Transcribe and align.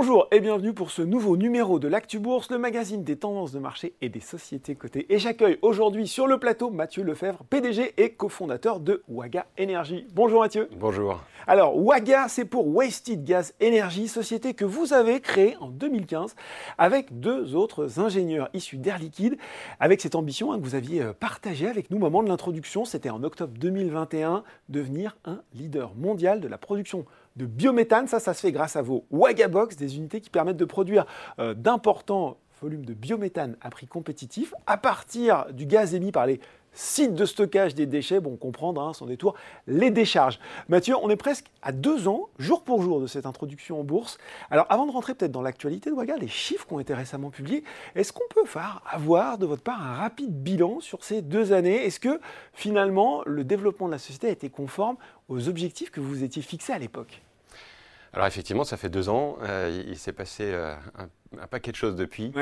Bonjour 0.00 0.28
et 0.30 0.38
bienvenue 0.38 0.74
pour 0.74 0.92
ce 0.92 1.02
nouveau 1.02 1.36
numéro 1.36 1.80
de 1.80 1.88
l'Actu 1.88 2.20
Bourse, 2.20 2.52
le 2.52 2.58
magazine 2.58 3.02
des 3.02 3.16
tendances 3.16 3.50
de 3.50 3.58
marché 3.58 3.94
et 4.00 4.08
des 4.08 4.20
sociétés 4.20 4.76
cotées. 4.76 5.12
Et 5.12 5.18
j'accueille 5.18 5.58
aujourd'hui 5.60 6.06
sur 6.06 6.28
le 6.28 6.38
plateau 6.38 6.70
Mathieu 6.70 7.02
Lefebvre, 7.02 7.42
PDG 7.50 7.94
et 7.96 8.10
cofondateur 8.10 8.78
de 8.78 9.02
Waga 9.08 9.46
Energy. 9.58 10.06
Bonjour 10.14 10.42
Mathieu. 10.42 10.68
Bonjour. 10.78 11.20
Alors 11.48 11.76
Waga, 11.76 12.28
c'est 12.28 12.44
pour 12.44 12.68
Wasted 12.68 13.24
Gas 13.24 13.54
Energy, 13.60 14.06
société 14.06 14.54
que 14.54 14.64
vous 14.64 14.92
avez 14.92 15.18
créée 15.20 15.56
en 15.58 15.68
2015 15.68 16.36
avec 16.78 17.18
deux 17.18 17.56
autres 17.56 17.98
ingénieurs 17.98 18.50
issus 18.54 18.76
d'Air 18.76 19.00
Liquide, 19.00 19.36
avec 19.80 20.00
cette 20.00 20.14
ambition 20.14 20.52
hein, 20.52 20.60
que 20.60 20.64
vous 20.64 20.76
aviez 20.76 21.02
euh, 21.02 21.12
partagée 21.12 21.66
avec 21.66 21.90
nous 21.90 21.96
au 21.96 22.00
moment 22.00 22.22
de 22.22 22.28
l'introduction, 22.28 22.84
c'était 22.84 23.10
en 23.10 23.24
octobre 23.24 23.54
2021, 23.58 24.44
devenir 24.68 25.16
un 25.24 25.40
leader 25.54 25.92
mondial 25.96 26.40
de 26.40 26.46
la 26.46 26.56
production 26.56 27.04
de 27.38 27.46
biométhane. 27.46 28.06
Ça, 28.08 28.20
ça 28.20 28.34
se 28.34 28.40
fait 28.40 28.52
grâce 28.52 28.76
à 28.76 28.82
vos 28.82 29.06
Wagabox, 29.10 29.76
des 29.76 29.96
unités 29.96 30.20
qui 30.20 30.28
permettent 30.28 30.58
de 30.58 30.64
produire 30.66 31.06
euh, 31.38 31.54
d'importants 31.54 32.36
volumes 32.60 32.84
de 32.84 32.92
biométhane 32.92 33.56
à 33.60 33.70
prix 33.70 33.86
compétitif 33.86 34.52
à 34.66 34.76
partir 34.76 35.46
du 35.52 35.64
gaz 35.64 35.94
émis 35.94 36.12
par 36.12 36.26
les 36.26 36.40
sites 36.72 37.14
de 37.14 37.24
stockage 37.24 37.74
des 37.74 37.86
déchets, 37.86 38.20
bon, 38.20 38.36
comprendre 38.36 38.80
hein, 38.80 38.92
son 38.92 39.06
détour, 39.06 39.34
les 39.66 39.90
décharges. 39.90 40.38
Mathieu, 40.68 40.94
on 41.00 41.10
est 41.10 41.16
presque 41.16 41.46
à 41.62 41.72
deux 41.72 42.06
ans, 42.06 42.28
jour 42.38 42.62
pour 42.62 42.82
jour, 42.82 43.00
de 43.00 43.06
cette 43.06 43.26
introduction 43.26 43.80
en 43.80 43.84
bourse. 43.84 44.18
Alors, 44.50 44.66
avant 44.68 44.86
de 44.86 44.92
rentrer 44.92 45.14
peut-être 45.14 45.32
dans 45.32 45.42
l'actualité 45.42 45.90
de 45.90 45.94
Waga, 45.94 46.16
les 46.16 46.28
chiffres 46.28 46.66
qui 46.66 46.72
ont 46.74 46.80
été 46.80 46.94
récemment 46.94 47.30
publiés, 47.30 47.64
est-ce 47.94 48.12
qu'on 48.12 48.28
peut 48.30 48.44
avoir 48.86 49.38
de 49.38 49.46
votre 49.46 49.62
part 49.62 49.82
un 49.82 49.94
rapide 49.94 50.42
bilan 50.42 50.80
sur 50.80 51.02
ces 51.04 51.22
deux 51.22 51.52
années? 51.52 51.84
Est-ce 51.86 52.00
que 52.00 52.20
finalement, 52.52 53.22
le 53.26 53.44
développement 53.44 53.86
de 53.86 53.92
la 53.92 53.98
société 53.98 54.28
a 54.28 54.30
été 54.30 54.48
conforme 54.48 54.96
aux 55.28 55.48
objectifs 55.48 55.90
que 55.90 56.00
vous 56.00 56.22
étiez 56.22 56.42
fixés 56.42 56.72
à 56.72 56.78
l'époque? 56.78 57.22
Alors 58.12 58.26
effectivement, 58.26 58.64
ça 58.64 58.76
fait 58.76 58.88
deux 58.88 59.08
ans. 59.08 59.38
Euh, 59.42 59.84
il, 59.86 59.98
s'est 59.98 60.12
passé 60.12 60.44
euh, 60.44 60.74
un, 61.40 61.46
paquet 61.46 61.70
de 61.70 61.76
choses 61.76 61.96
depuis. 61.96 62.32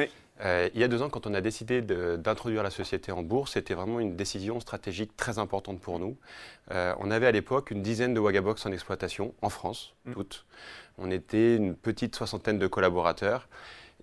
Euh, 0.40 0.68
il 0.74 0.80
y 0.80 0.84
a 0.84 0.88
deux 0.88 1.02
ans, 1.02 1.08
quand 1.08 1.26
on 1.26 1.34
a 1.34 1.40
décidé 1.40 1.80
d'introduire 1.82 2.62
la 2.62 2.70
société 2.70 3.10
en 3.10 3.22
bourse, 3.22 3.52
c'était 3.52 3.74
vraiment 3.74 4.00
une 4.00 4.16
décision 4.16 4.60
stratégique 4.60 5.16
très 5.16 5.38
importante 5.38 5.80
pour 5.80 5.98
nous. 5.98 6.16
on 6.70 7.10
avait 7.10 7.26
à 7.26 7.32
l'époque 7.32 7.70
une 7.70 7.82
dizaine 7.82 8.14
de 8.14 8.20
Wagabox 8.20 8.66
en 8.66 8.72
exploitation 8.72 9.34
en 9.42 9.48
France, 9.48 9.94
mm. 10.04 10.12
toutes. 10.12 10.46
On 10.98 11.10
était 11.10 11.56
une 11.56 11.74
petite 11.74 12.16
soixantaine 12.16 12.58
de 12.58 12.66
collaborateurs. 12.66 13.48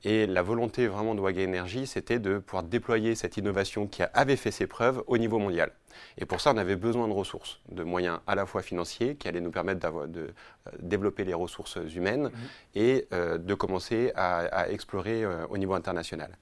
Et 0.05 0.27
la 0.27 0.41
volonté 0.41 0.87
vraiment 0.87 1.15
de 1.15 1.21
Waga 1.21 1.43
Energy, 1.43 1.87
c'était 1.87 2.19
de 2.19 2.37
pouvoir 2.37 2.63
déployer 2.63 3.15
cette 3.15 3.37
innovation 3.37 3.87
qui 3.87 4.03
avait 4.13 4.35
fait 4.35 4.51
ses 4.51 4.67
preuves 4.67 5.01
au 5.07 5.17
niveau 5.17 5.39
mondial. 5.39 5.71
Et 6.17 6.25
pour 6.25 6.41
ça, 6.41 6.51
on 6.53 6.57
avait 6.57 6.75
besoin 6.75 7.07
de 7.07 7.13
ressources, 7.13 7.59
de 7.69 7.83
moyens 7.83 8.19
à 8.27 8.35
la 8.35 8.45
fois 8.45 8.61
financiers 8.61 9.15
qui 9.15 9.27
allaient 9.29 9.39
nous 9.39 9.51
permettre 9.51 10.07
de 10.07 10.19
euh, 10.21 10.71
développer 10.79 11.23
les 11.23 11.33
ressources 11.33 11.77
humaines 11.95 12.23
mhm. 12.23 12.31
et 12.75 13.07
euh, 13.13 13.37
de 13.37 13.53
commencer 13.53 14.11
à, 14.15 14.69
explorer 14.69 15.23
euh, 15.23 15.45
au 15.49 15.57
niveau 15.57 15.73
international. 15.73 16.37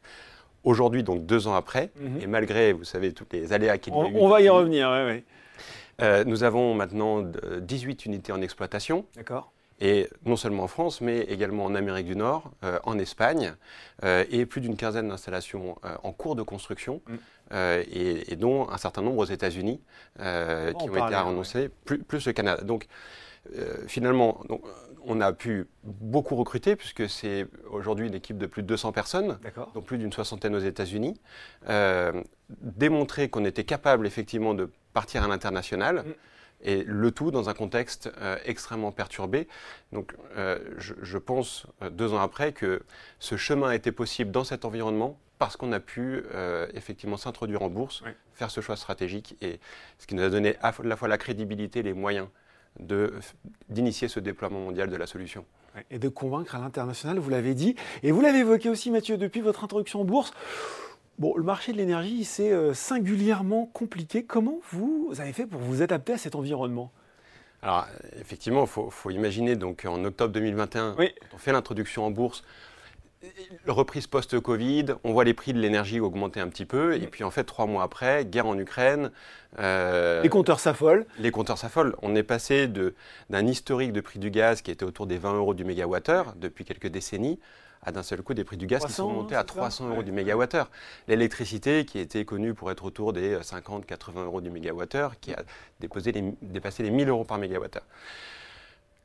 Aujourd'hui, 0.64 1.04
donc 1.04 1.26
deux 1.26 1.48
ans 1.48 1.56
après, 1.56 1.92
mhm. 2.00 2.22
et 2.22 2.28
malgré, 2.28 2.74
vous 2.74 2.84
savez, 2.84 3.14
toutes 3.14 3.34
les 3.34 3.54
aléas 3.54 3.78
qu'il 3.78 3.94
y 3.94 3.98
a 3.98 4.10
eu. 4.10 4.16
On 4.16 4.28
va 4.28 4.42
y 4.42 4.50
revenir, 4.50 4.90
oui, 4.90 5.24
oui. 6.00 6.26
nous 6.26 6.44
avons 6.44 6.74
maintenant 6.74 7.24
18 7.62 8.06
unités 8.06 8.32
en 8.32 8.42
exploitation. 8.42 9.06
D'accord 9.16 9.52
et 9.82 10.08
non 10.26 10.36
seulement 10.36 10.64
en 10.64 10.68
France, 10.68 11.02
mais 11.02 11.22
également 11.22 11.66
en 11.66 11.74
Amérique 11.74 12.06
du 12.06 12.16
Nord, 12.16 12.52
euh, 12.64 12.80
en 12.84 13.00
Espagne, 13.00 13.56
euh, 14.04 14.24
et 14.30 14.46
plus 14.46 14.62
d'une 14.62 14.78
quinzaine 14.78 15.10
d'installations 15.10 15.80
euh, 15.84 15.96
en 16.04 16.14
cours 16.14 16.36
de 16.36 16.44
construction, 16.44 17.02
mm. 17.08 17.16
et, 17.92 18.36
dont 18.38 18.70
un 18.70 18.78
certain 18.78 19.02
nombre 19.02 19.18
aux 19.18 19.26
États-Unis 19.26 19.82
qui 20.18 20.90
ont 20.90 21.08
été 21.08 21.16
annoncés, 21.16 21.70
plus, 21.84 22.00
plus, 22.00 22.26
le 22.28 22.32
Canada. 22.32 22.64
Donc, 22.64 22.88
finalement, 23.88 24.40
donc, 24.48 24.62
on 25.04 25.20
a 25.20 25.34
pu 25.34 25.68
beaucoup 25.84 26.36
recruter, 26.36 26.76
puisque 26.78 27.10
c'est 27.10 27.48
aujourd'hui 27.70 28.08
une 28.08 28.14
équipe 28.14 28.38
de 28.38 28.46
plus 28.46 28.62
de 28.62 28.68
200 28.68 28.94
personnes, 28.94 29.38
donc 29.74 29.84
plus 29.84 29.98
d'une 29.98 30.14
soixantaine 30.14 30.56
aux 30.56 30.60
États-Unis, 30.60 31.20
démontrer 32.50 33.30
qu'on 33.30 33.44
était 33.44 33.66
capable 33.66 34.08
effectivement 34.08 34.54
de 34.54 34.70
partir 34.94 35.24
à 35.24 35.28
l'international. 35.28 36.06
Mm 36.06 36.14
et 36.64 36.84
le 36.84 37.12
tout 37.12 37.32
dans 37.32 37.50
un 37.50 37.54
contexte 37.54 38.12
euh, 38.22 38.38
extrêmement 38.46 38.92
perturbé. 38.92 39.48
Donc 39.92 40.14
euh, 40.38 40.60
je, 40.78 41.18
pense, 41.18 41.66
euh, 41.82 41.90
deux 41.90 42.14
ans 42.14 42.20
après, 42.20 42.52
que 42.52 42.84
ce 43.20 43.38
chemin 43.38 43.70
a 43.70 43.76
été 43.76 43.92
possible 43.92 44.32
dans 44.32 44.44
cet 44.44 44.66
environnement 44.66 45.18
parce 45.40 45.58
qu'on 45.58 45.72
a 45.72 45.80
pu 45.80 46.24
effectivement 46.76 47.18
s'introduire 47.18 47.64
en 47.64 47.70
bourse, 47.70 48.04
faire 48.36 48.52
ce 48.52 48.62
choix 48.62 48.76
stratégique, 48.76 49.36
et 49.42 49.60
ce 49.98 50.06
qui 50.06 50.14
nous 50.14 50.22
a 50.22 50.30
donné 50.30 50.56
à 50.62 50.72
la 50.84 50.96
fois 50.96 51.08
la 51.08 51.18
crédibilité, 51.18 51.82
les 51.82 51.94
moyens 51.94 52.28
d'initier 53.68 54.08
ce 54.08 54.20
déploiement 54.20 54.60
mondial 54.60 54.92
de 54.92 54.96
la 54.96 55.08
solution. 55.08 55.44
Et 55.90 55.98
de 55.98 56.10
convaincre 56.10 56.54
à 56.54 56.60
l'international, 56.60 57.18
vous 57.18 57.32
l'avez 57.32 57.56
dit. 57.56 57.76
Et 58.04 58.12
vous 58.12 58.22
l'avez 58.22 58.40
évoqué 58.40 58.70
aussi, 58.70 58.92
Mathieu, 58.92 59.18
depuis 59.18 59.42
votre 59.42 59.64
introduction 59.64 60.02
en 60.02 60.06
bourse. 60.06 60.32
Bon, 61.20 61.36
le 61.36 61.44
marché 61.44 61.72
de 61.72 61.78
l'énergie, 61.78 62.26
c'est 62.26 62.52
euh, 62.52 62.74
singulièrement 62.74 63.68
compliqué. 63.68 64.24
Comment 64.24 64.60
vous 64.72 65.14
avez 65.20 65.34
fait 65.34 65.46
pour 65.46 65.60
vous 65.60 65.82
adapter 65.82 66.14
à 66.14 66.18
cet 66.18 66.36
environnement? 66.36 66.92
Alors, 67.62 67.86
effectivement, 68.20 68.64
il 68.64 68.92
faut, 68.92 69.12
imaginer, 69.12 69.56
donc 69.56 69.86
en 69.86 70.04
octobre 70.04 70.34
2021, 70.34 70.96
on 71.34 71.38
fait 71.38 71.52
l'introduction 71.52 72.06
en 72.06 72.10
bourse, 72.10 72.44
reprise 73.68 74.08
post-Covid, 74.08 74.86
on 75.04 75.14
voit 75.14 75.24
les 75.24 75.36
prix 75.36 75.54
de 75.54 75.60
l'énergie 75.60 76.00
augmenter 76.00 76.40
un 76.40 76.48
petit 76.48 76.66
peu, 76.66 76.96
et 76.96 77.08
puis 77.08 77.24
en 77.24 77.30
fait, 77.30 77.44
trois 77.44 77.68
mois 77.68 77.84
après, 77.84 78.26
guerre 78.26 78.48
en 78.48 78.58
Ukraine. 78.58 79.12
Euh, 79.60 80.24
les 80.24 80.30
compteurs 80.30 80.60
s'affolent. 80.60 81.06
Les 81.20 81.30
compteurs 81.30 81.58
s'affolent. 81.58 81.96
On 82.02 82.16
est 82.16 82.24
passé 82.24 82.68
d'un 82.68 83.46
historique 83.48 83.94
de 83.94 84.02
prix 84.02 84.18
du 84.20 84.32
gaz 84.32 84.62
qui 84.62 84.72
était 84.72 84.86
autour 84.86 85.06
des 85.06 85.18
20 85.18 85.36
euros 85.36 85.54
du 85.54 85.64
mégawattheure 85.64 86.34
depuis 86.38 86.66
quelques 86.66 86.88
décennies 86.88 87.40
à 87.84 87.92
d'un 87.92 88.04
seul 88.04 88.22
coup 88.22 88.34
des 88.34 88.44
prix 88.44 88.58
du 88.58 88.68
gaz 88.68 88.86
qui 88.86 88.94
sont 88.94 89.10
montés 89.10 89.36
à 89.36 89.44
300 89.44 89.90
euros 89.90 90.04
du 90.04 90.12
mégawattheure. 90.12 90.70
L'électricité, 91.08 91.86
qui 91.86 92.00
était 92.00 92.26
connue 92.26 92.54
pour 92.54 92.72
être 92.72 92.86
autour 92.86 93.14
des 93.14 93.38
50-80 93.38 94.24
euros 94.24 94.42
du 94.42 94.50
mégawattheure, 94.50 95.20
qui 95.20 95.34
a 95.34 95.44
déposé 95.80 96.12
dépassé 96.42 96.84
les 96.84 96.92
1000 96.92 97.10
euros 97.10 97.24
par 97.24 97.38
mégawattheure. 97.38 97.86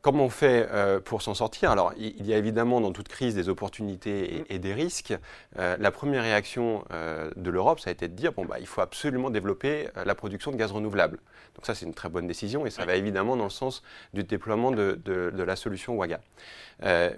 Comment 0.06 0.26
on 0.26 0.30
fait 0.30 0.68
euh, 0.70 1.00
pour 1.00 1.20
s'en 1.20 1.34
sortir? 1.34 1.72
Alors, 1.72 1.92
il 1.98 2.24
y 2.24 2.32
a 2.32 2.36
évidemment 2.36 2.80
dans 2.80 2.92
toute 2.92 3.08
crise 3.08 3.34
des 3.34 3.48
opportunités 3.48 4.44
et, 4.48 4.60
des 4.60 4.72
risques. 4.72 5.12
Euh, 5.58 5.76
la 5.80 5.90
première 5.90 6.22
réaction 6.22 6.84
euh, 6.92 7.28
de 7.34 7.50
l'Europe, 7.50 7.80
ça 7.80 7.90
a 7.90 7.92
été 7.92 8.06
de 8.06 8.14
dire 8.14 8.32
bon, 8.32 8.44
bah, 8.44 8.58
il 8.60 8.68
faut 8.68 8.82
absolument 8.82 9.30
développer 9.30 9.88
la 9.96 10.14
production 10.14 10.52
de 10.52 10.56
gaz 10.56 10.70
renouvelable. 10.70 11.18
Donc, 11.56 11.66
ça, 11.66 11.74
c'est 11.74 11.86
une 11.86 11.92
très 11.92 12.08
bonne 12.08 12.28
décision 12.28 12.66
et 12.66 12.70
ça 12.70 12.84
va 12.84 12.94
évidemment 12.94 13.36
dans 13.36 13.42
le 13.42 13.50
sens 13.50 13.82
du 14.14 14.22
déploiement 14.22 14.70
de, 14.70 15.32
la 15.34 15.56
solution 15.56 15.96
WAGA. 15.96 16.20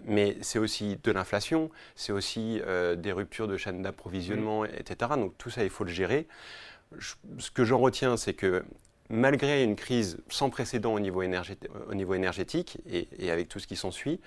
mais 0.06 0.38
c'est 0.41 0.59
aussi 0.59 0.99
de 1.05 1.12
l'inflation, 1.12 1.70
c'est 1.94 2.12
aussi 2.12 2.62
des 2.97 3.12
ruptures 3.12 3.49
de 3.49 3.59
chaînes 3.59 3.82
d'approvisionnement, 3.82 4.65
etc. 4.65 5.10
Donc, 5.16 5.37
tout 5.37 5.50
ça, 5.50 5.62
il 5.62 5.69
faut 5.69 5.84
le 5.84 5.93
gérer. 5.93 6.26
ce 6.99 7.50
que 7.50 7.66
j'en 7.66 7.81
retiens, 7.81 8.16
c'est 8.16 8.32
que 8.32 8.65
malgré 9.10 9.64
une 9.64 9.76
crise 9.76 10.19
sans 10.28 10.50
précédent 10.50 10.94
au 10.94 11.00
niveau, 11.00 11.22
énergétique 11.22 12.78
et, 12.91 13.30
avec 13.30 13.48
tout 13.48 13.58
ce 13.58 13.66
qui 13.66 13.76
s'ensuit, 13.76 14.20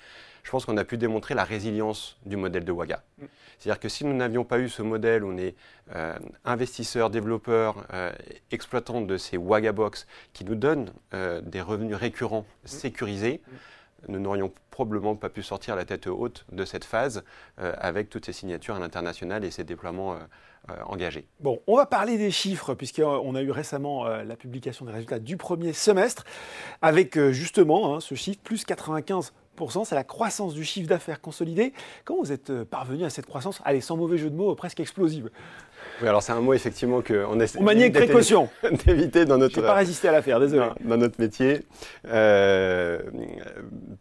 je 0.43 0.49
pense 0.49 0.65
qu'on 0.65 0.77
a 0.77 0.83
pu 0.83 0.97
démontrer 0.97 1.35
la 1.35 1.43
résilience 1.43 2.17
du 2.25 2.35
modèle 2.35 2.65
de 2.65 2.71
Waga. 2.71 3.03
Mm. 3.19 3.25
C'est-à-dire 3.59 3.79
que 3.79 3.89
si 3.89 4.05
nous 4.05 4.15
n'avions 4.15 4.43
pas 4.43 4.57
eu 4.57 4.69
ce 4.69 4.81
modèle 4.81 5.23
où 5.23 5.31
on 5.31 5.37
est 5.37 5.55
euh, 5.95 6.17
investisseur, 6.45 7.11
développeur, 7.11 7.85
euh, 7.93 8.11
exploitant 8.49 9.01
de 9.01 9.17
ces 9.17 9.37
Waga 9.37 9.71
Box 9.71 10.07
qui 10.33 10.45
nous 10.45 10.55
donnent 10.55 10.91
euh, 11.13 11.41
des 11.41 11.61
revenus 11.61 11.95
récurrents 11.95 12.45
mm. 12.63 12.67
sécurisés, 12.67 13.41
mm. 13.45 14.11
nous 14.13 14.19
n'aurions 14.19 14.51
probablement 14.71 15.15
pas 15.15 15.29
pu 15.29 15.43
sortir 15.43 15.75
la 15.75 15.85
tête 15.85 16.07
haute 16.07 16.45
de 16.51 16.65
cette 16.65 16.85
phase 16.85 17.23
avec 17.57 18.09
toutes 18.09 18.25
ces 18.25 18.33
signatures 18.33 18.75
à 18.75 18.79
l'international 18.79 19.43
et 19.43 19.51
ces 19.51 19.63
déploiements 19.63 20.17
euh. 20.69 20.75
Bon, 21.39 21.59
on 21.67 21.75
va 21.75 21.85
parler 21.85 22.17
des 22.17 22.31
chiffres, 22.31 22.75
puisqu'on 22.75 23.35
a 23.35 23.41
eu 23.41 23.51
récemment 23.51 24.05
euh, 24.05 24.23
la 24.23 24.35
publication 24.35 24.85
des 24.85 24.91
résultats 24.91 25.19
du 25.19 25.37
premier 25.37 25.73
semestre, 25.73 26.23
avec 26.81 27.17
euh, 27.17 27.31
justement 27.31 27.95
hein, 27.95 27.99
ce 27.99 28.15
chiffre, 28.15 28.39
plus 28.43 28.63
95 28.63 29.33
c'est 29.69 29.95
la 29.95 30.03
croissance 30.03 30.53
du 30.53 30.63
chiffre 30.63 30.87
d'affaires 30.87 31.21
consolidé. 31.21 31.73
Comment 32.05 32.21
vous 32.21 32.31
êtes 32.31 32.63
parvenu 32.63 33.03
à 33.03 33.09
cette 33.09 33.25
croissance, 33.25 33.61
allez, 33.65 33.81
sans 33.81 33.97
mauvais 33.97 34.17
jeu 34.17 34.29
de 34.29 34.35
mots, 34.35 34.55
presque 34.55 34.79
explosive 34.79 35.29
oui, 36.01 36.07
alors 36.07 36.23
c'est 36.23 36.31
un 36.31 36.41
mot 36.41 36.53
effectivement 36.53 37.01
qu'on 37.01 37.39
essaie 37.39 37.59
On 37.59 37.63
manie 37.63 37.83
avec 37.83 37.93
précaution. 37.93 38.49
d'éviter 38.85 39.25
dans 39.25 39.37
notre. 39.37 39.61
Pas 39.61 39.75
résister 39.75 40.07
à 40.07 40.11
l'affaire, 40.11 40.39
désolé. 40.39 40.67
Dans, 40.83 40.97
notre 40.97 41.19
métier, 41.19 41.61
euh, 42.07 42.99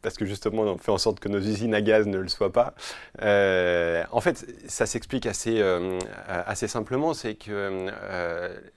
parce 0.00 0.16
que 0.16 0.24
justement 0.24 0.62
on 0.62 0.78
fait 0.78 0.92
en 0.92 0.98
sorte 0.98 1.20
que 1.20 1.28
nos 1.28 1.38
usines 1.38 1.74
à 1.74 1.82
gaz 1.82 2.06
ne 2.06 2.18
le 2.18 2.28
soient 2.28 2.52
pas. 2.52 2.74
Euh, 3.22 4.02
en 4.12 4.20
fait, 4.20 4.46
ça 4.66 4.86
s'explique 4.86 5.26
assez 5.26 5.60
euh, 5.60 5.98
assez 6.26 6.68
simplement, 6.68 7.12
c'est 7.12 7.34
que 7.34 7.88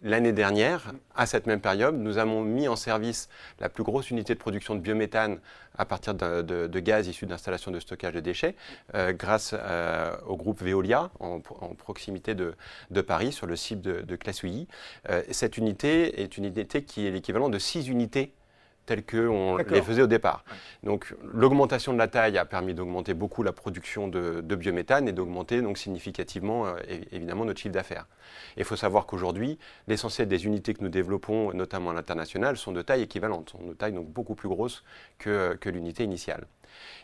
l'année 0.01 0.33
dernière, 0.33 0.93
à 1.15 1.25
cette 1.25 1.47
même 1.47 1.61
période, 1.61 1.95
nous 1.95 2.17
avons 2.17 2.41
mis 2.41 2.67
en 2.67 2.75
service 2.75 3.29
la 3.59 3.69
plus 3.69 3.83
grosse 3.83 4.11
unité 4.11 4.33
de 4.33 4.39
production 4.39 4.75
de 4.75 4.81
biométhane 4.81 5.39
à 5.77 5.85
partir 5.85 6.13
de, 6.13 6.79
gaz 6.79 7.07
issu 7.07 7.25
d'installations 7.25 7.71
de 7.71 7.79
stockage 7.79 8.13
de 8.13 8.19
déchets, 8.19 8.55
grâce 8.93 9.55
au 10.27 10.35
groupe 10.35 10.61
Veolia 10.61 11.09
en, 11.19 11.39
proximité 11.39 12.35
de, 12.35 12.55
de 12.91 13.01
Paris, 13.01 13.31
sur 13.31 13.47
le 13.47 13.55
site 13.55 13.81
de, 13.81 14.01
de 14.01 14.15
Classouilly. 14.15 14.67
Euh, 15.09 15.23
cette 15.31 15.57
unité 15.57 16.21
est 16.21 16.37
une 16.37 16.45
unité 16.45 16.83
qui 16.83 17.05
est 17.05 17.11
l'équivalent 17.11 17.49
de 17.49 17.59
six 17.59 17.87
unités 17.87 18.33
tels 18.85 19.05
qu'on 19.05 19.57
les 19.57 19.81
faisait 19.81 20.01
au 20.01 20.07
départ. 20.07 20.43
Donc 20.83 21.15
l'augmentation 21.23 21.93
de 21.93 21.97
la 21.97 22.07
taille 22.07 22.37
a 22.37 22.45
permis 22.45 22.73
d'augmenter 22.73 23.13
beaucoup 23.13 23.43
la 23.43 23.51
production 23.51 24.07
de, 24.07 24.41
biométhane 24.41 25.07
et 25.07 25.13
d'augmenter 25.13 25.61
donc 25.61 25.77
significativement 25.77 26.67
euh, 26.67 26.75
évidemment 27.11 27.45
notre 27.45 27.59
chiffre 27.59 27.73
d'affaires. 27.73 28.07
Il 28.57 28.63
faut 28.63 28.75
savoir 28.75 29.05
qu'aujourd'hui, 29.05 29.57
l'essentiel 29.87 30.27
des 30.27 30.45
unités 30.45 30.73
que 30.73 30.83
nous 30.83 30.89
développons, 30.89 31.53
notamment 31.53 31.91
à 31.91 31.93
l'international, 31.93 32.57
sont 32.57 32.71
de 32.71 32.81
taille 32.81 33.01
équivalente, 33.01 33.49
sont 33.51 33.63
de 33.63 33.73
taille 33.73 33.93
donc 33.93 34.07
beaucoup 34.07 34.35
plus 34.35 34.49
grosse 34.49 34.83
que, 35.17 35.55
que 35.55 35.69
l'unité 35.69 36.03
initiale. 36.03 36.45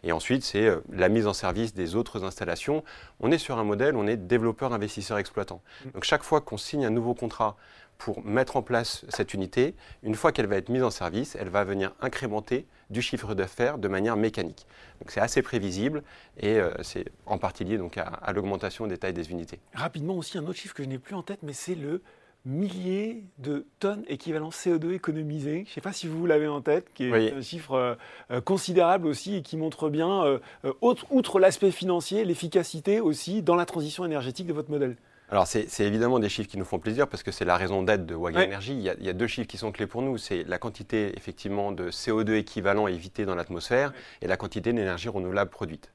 Et 0.04 0.12
ensuite, 0.12 0.44
c'est 0.44 0.66
euh, 0.66 0.82
la 0.92 1.10
mise 1.10 1.28
en 1.28 1.34
service 1.34 1.74
des 1.74 1.96
autres 1.96 2.24
installations. 2.24 2.84
On 3.20 3.32
est 3.32 3.38
sur 3.38 3.58
un 3.58 3.64
modèle, 3.64 3.96
on 3.96 4.08
est 4.08 4.18
développeur, 4.18 4.74
investisseur, 4.74 5.18
exploitant. 5.18 5.62
Mm. 5.86 5.92
Donc 5.92 6.04
chaque 6.04 6.24
fois 6.24 6.42
qu'on 6.42 6.58
signe 6.58 6.86
un 6.86 6.90
nouveau 6.90 7.14
contrat 7.14 7.56
pour 8.00 8.25
mettre 8.25 8.56
en 8.56 8.63
place 8.63 9.06
cette 9.10 9.34
unité, 9.34 9.75
une 10.04 10.16
fois 10.16 10.31
qu'elle 10.31 10.48
va 10.48 10.56
être 10.56 10.69
mise 10.69 10.84
en 10.84 10.90
service, 10.90 11.36
elle 11.40 11.50
va 11.50 11.66
venir 11.66 11.94
incrémenter 12.00 12.66
du 12.90 13.01
chiffre 13.01 13.36
d'affaires 13.36 13.78
de 13.78 13.88
manière 13.90 14.16
mécanique. 14.16 14.66
Donc 15.01 15.12
c'est 15.12 15.19
assez 15.19 15.42
prévisible 15.42 16.01
et 16.40 16.60
euh, 16.60 16.72
c'est 16.81 17.06
en 17.25 17.38
partie 17.38 17.66
lié 17.66 17.78
donc 17.78 17.98
à, 17.98 18.31
l'augmentation 18.34 18.88
des 18.88 18.98
tailles 18.98 19.13
des 19.13 19.30
unités. 19.31 19.60
Rapidement 19.74 20.16
aussi 20.16 20.38
un 20.38 20.44
autre 20.44 20.57
chiffre 20.57 20.74
que 20.74 20.81
je 20.81 20.88
n'ai 20.88 20.98
plus 20.98 21.13
en 21.13 21.24
tête, 21.24 21.40
mais 21.44 21.51
c'est 21.51 21.75
le 21.75 22.01
millier 22.46 23.25
de 23.38 23.66
tonnes 23.80 24.06
équivalent 24.07 24.50
CO2 24.50 24.94
économisées. 24.94 25.66
Je 25.66 25.72
ne 25.72 25.74
sais 25.74 25.81
pas 25.81 25.92
si 25.92 26.07
vous 26.07 26.25
l'avez 26.25 26.48
en 26.48 26.62
tête, 26.62 26.88
qui 26.94 27.04
est 27.04 27.34
un 27.34 27.42
chiffre 27.42 27.74
euh, 27.74 27.96
euh, 28.31 28.40
considérable 28.40 29.07
aussi 29.07 29.36
et 29.36 29.42
qui 29.42 29.57
montre 29.57 29.90
bien, 29.90 30.40
outre 30.81 31.40
l'aspect 31.40 31.72
financier, 31.72 32.24
l'efficacité 32.24 33.01
aussi 33.01 33.42
dans 33.42 33.56
la 33.56 33.66
transition 33.66 34.06
énergétique 34.06 34.48
de 34.48 34.54
votre 34.54 34.72
modèle. 34.72 34.96
Alors, 35.31 35.46
c'est 35.46 35.68
évidemment 35.81 36.18
des 36.18 36.28
chiffres 36.28 36.50
qui 36.50 36.58
nous 36.58 36.66
font 36.66 36.80
plaisir 36.80 37.08
parce 37.08 37.22
que 37.22 37.31
c'est 37.31 37.46
la 37.46 37.56
raison 37.56 37.84
d'être 37.84 38.06
de 38.06 38.16
Waga 38.16 38.44
Energy. 38.44 38.74
Il, 38.74 39.06
y, 39.06 39.10
a, 39.10 39.14
deux 39.14 39.28
chiffres 39.28 39.48
qui 39.48 39.58
sont 39.58 39.72
clés 39.72 39.86
pour 39.86 40.02
nous. 40.02 40.18
C'est 40.18 40.44
la 40.44 40.58
quantité, 40.58 41.14
effectivement, 41.16 41.72
de 41.72 41.92
CO2 41.92 42.34
équivalent 42.34 42.88
évité 42.88 43.26
dans 43.26 43.36
l'atmosphère 43.36 43.94
et 44.24 44.28
la 44.28 44.38
quantité 44.38 44.74
d'énergie 44.74 45.08
renouvelable 45.08 45.52
produite. 45.52 45.92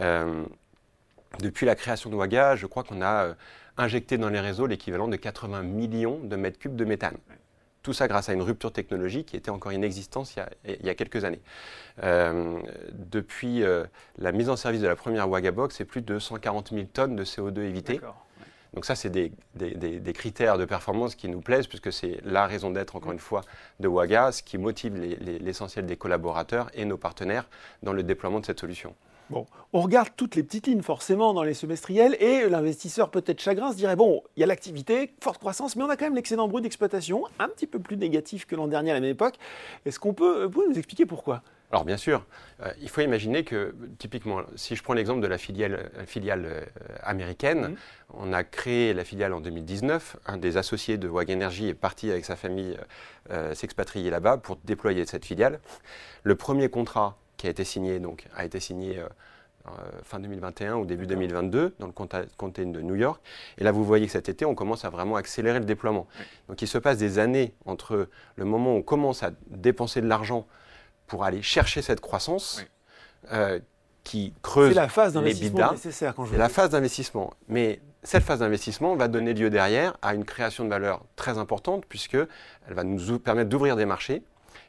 Euh, 0.00 0.42
depuis 1.40 1.66
la 1.66 1.74
création 1.74 2.08
de 2.08 2.14
Waga, 2.16 2.56
je 2.56 2.66
crois 2.66 2.82
qu'on 2.82 3.02
a 3.02 3.24
euh, 3.24 3.34
injecté 3.76 4.16
dans 4.16 4.30
les 4.30 4.40
réseaux 4.40 4.66
l'équivalent 4.66 5.08
de 5.08 5.16
80 5.16 5.62
millions 5.62 6.18
de 6.20 6.36
mètres 6.36 6.58
cubes 6.58 6.76
de 6.76 6.86
méthane. 6.86 7.18
Tout 7.82 7.92
ça 7.92 8.08
grâce 8.08 8.30
à 8.30 8.32
une 8.32 8.42
rupture 8.42 8.72
technologique 8.72 9.26
qui 9.26 9.36
était 9.36 9.50
encore 9.50 9.72
inexistante 9.72 10.34
il, 10.34 10.46
il 10.80 10.86
y 10.86 10.88
a, 10.88 10.94
quelques 10.94 11.24
années. 11.24 11.42
Euh, 12.04 12.58
depuis 12.92 13.64
la 14.18 14.32
mise 14.32 14.48
en 14.48 14.56
service 14.56 14.80
de 14.80 14.86
la 14.86 14.96
première 14.96 15.28
Waga 15.28 15.50
Box, 15.50 15.76
c'est 15.76 15.84
plus 15.84 16.00
de 16.00 16.18
140 16.18 16.70
000 16.70 16.86
tonnes 16.92 17.16
de 17.16 17.24
CO2 17.24 17.58
évité. 17.58 18.00
Donc 18.74 18.86
ça, 18.86 18.94
c'est 18.94 19.10
des, 19.10 19.32
critères 20.14 20.58
de 20.58 20.64
performance 20.64 21.14
qui 21.14 21.28
nous 21.28 21.40
plaisent, 21.40 21.66
puisque 21.66 21.92
c'est 21.92 22.18
la 22.24 22.46
raison 22.46 22.70
d'être, 22.70 22.96
encore 22.96 23.12
une 23.12 23.18
fois, 23.18 23.42
de 23.80 23.88
Waga, 23.88 24.32
ce 24.32 24.42
qui 24.42 24.56
motive 24.56 24.96
l'essentiel 24.96 25.86
des 25.86 25.96
collaborateurs 25.96 26.70
et 26.74 26.84
nos 26.84 26.96
partenaires 26.96 27.48
dans 27.82 27.92
le 27.92 28.02
déploiement 28.02 28.40
de 28.40 28.46
cette 28.46 28.60
solution. 28.60 28.94
Bon, 29.30 29.46
on 29.72 29.80
regarde 29.80 30.10
toutes 30.14 30.34
les 30.34 30.42
petites 30.42 30.66
lignes 30.66 30.82
forcément 30.82 31.32
dans 31.32 31.42
les 31.42 31.54
semestriels 31.54 32.16
et 32.20 32.48
l'investisseur 32.50 33.10
peut-être 33.10 33.40
chagrin 33.40 33.72
se 33.72 33.76
dirait 33.76 33.96
bon, 33.96 34.22
il 34.36 34.40
y 34.40 34.42
a 34.42 34.46
l'activité, 34.46 35.14
forte 35.22 35.38
croissance, 35.38 35.74
mais 35.74 35.84
on 35.84 35.88
a 35.88 35.96
quand 35.96 36.04
même 36.04 36.16
l'excédent 36.16 36.48
brut 36.48 36.62
d'exploitation, 36.62 37.24
un 37.38 37.48
petit 37.48 37.66
peu 37.66 37.78
plus 37.78 37.96
négatif 37.96 38.44
que 38.44 38.56
l'an 38.56 38.68
dernier 38.68 38.90
à 38.90 38.94
la 38.94 39.00
même 39.00 39.10
époque. 39.10 39.36
Est-ce 39.86 39.98
qu'on 39.98 40.12
peut, 40.12 40.50
nous 40.68 40.76
expliquer 40.76 41.06
pourquoi? 41.06 41.42
Alors 41.72 41.86
bien 41.86 41.96
sûr, 41.96 42.26
euh, 42.60 42.70
il 42.82 42.90
faut 42.90 43.00
imaginer 43.00 43.44
que 43.44 43.74
typiquement, 43.98 44.42
si 44.56 44.76
je 44.76 44.82
prends 44.82 44.92
l'exemple 44.92 45.22
de 45.22 45.26
la 45.26 45.38
filiale, 45.38 45.90
euh, 46.04 46.60
américaine, 47.02 47.68
mhm. 47.68 47.76
on 48.12 48.32
a 48.34 48.44
créé 48.44 48.92
la 48.92 49.04
filiale 49.04 49.32
en 49.32 49.40
2019. 49.40 50.18
Un 50.26 50.36
des 50.36 50.58
associés 50.58 50.98
de 50.98 51.08
WAG 51.08 51.30
Energy 51.30 51.68
est 51.68 51.74
parti 51.74 52.10
avec 52.10 52.26
sa 52.26 52.36
famille 52.36 52.76
euh, 53.30 53.54
s'expatrier 53.54 54.10
là-bas 54.10 54.36
pour 54.36 54.58
déployer 54.64 55.06
cette 55.06 55.24
filiale. 55.24 55.60
Le 56.24 56.34
premier 56.34 56.68
contrat 56.68 57.16
qui 57.38 57.46
a 57.46 57.50
été 57.50 57.64
signé 57.64 57.98
donc 58.00 58.26
a 58.36 58.44
été 58.44 58.60
signé 58.60 59.02
fin 60.04 60.20
2021 60.20 60.74
ou 60.76 60.84
début 60.84 61.06
2022 61.06 61.74
dans 61.78 61.86
le 61.86 61.92
comté 61.92 62.64
de 62.64 62.80
New 62.80 62.94
York. 62.96 63.20
Et 63.58 63.64
là, 63.64 63.72
vous 63.72 63.84
voyez 63.84 64.06
que 64.06 64.12
cet 64.12 64.28
été, 64.28 64.44
on 64.44 64.54
commence 64.54 64.84
à 64.84 64.90
vraiment 64.90 65.16
accélérer 65.16 65.58
le 65.58 65.64
déploiement. 65.64 66.06
Donc 66.48 66.62
il 66.62 66.68
se 66.68 66.78
passe 66.78 66.98
des 66.98 67.18
années 67.18 67.54
entre 67.64 68.08
le 68.36 68.44
moment 68.44 68.74
où 68.74 68.78
on 68.78 68.82
commence 68.82 69.22
à 69.22 69.30
dépenser 69.48 70.00
de 70.00 70.06
l'argent 70.06 70.46
pour 71.06 71.24
aller 71.24 71.42
chercher 71.42 71.82
cette 71.82 72.00
croissance 72.00 72.64
euh, 73.32 73.60
qui 74.04 74.34
creuse 74.42 74.74
la 74.74 74.88
phase 74.88 75.12
d'investissement 75.14 75.72
nécessaire 75.72 76.14
quand 76.14 76.24
je 76.24 76.32
C'est 76.32 76.38
la 76.38 76.48
phase 76.48 76.70
d'investissement. 76.70 77.32
Mais 77.48 77.80
cette 78.02 78.24
phase 78.24 78.40
d'investissement 78.40 78.96
va 78.96 79.08
donner 79.08 79.32
lieu 79.32 79.50
derrière 79.50 79.96
à 80.02 80.14
une 80.14 80.24
création 80.24 80.64
de 80.64 80.68
valeur 80.68 81.04
très 81.16 81.38
importante 81.38 81.86
puisqu'elle 81.86 82.28
va 82.68 82.84
nous 82.84 83.18
permettre 83.18 83.48
d'ouvrir 83.48 83.76
des 83.76 83.86
marchés 83.86 84.22